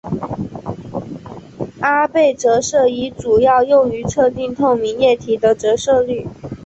[1.81, 6.27] 阿贝折射仪主要用于测定透明液体的折射率。